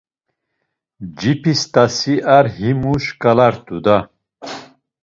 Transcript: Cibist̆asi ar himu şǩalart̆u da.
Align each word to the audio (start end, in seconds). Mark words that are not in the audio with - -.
Cibist̆asi 1.17 2.15
ar 2.37 2.45
himu 2.55 2.93
şǩalart̆u 3.03 3.77
da. 3.85 3.97